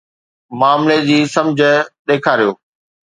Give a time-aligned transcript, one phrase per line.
[0.59, 1.61] معاملي جي سمجھ
[2.07, 2.51] ڏيکاريو.